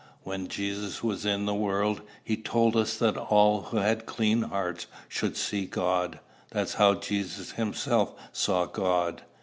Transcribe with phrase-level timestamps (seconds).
[0.23, 4.87] When Jesus was in the world, he told us that all who had clean hearts
[5.07, 6.19] should see God.
[6.49, 9.21] That's how Jesus himself saw God."